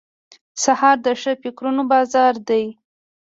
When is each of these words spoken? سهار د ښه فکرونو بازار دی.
سهار 0.63 0.97
د 1.05 1.07
ښه 1.21 1.31
فکرونو 1.41 1.81
بازار 1.91 2.33
دی. 2.49 2.65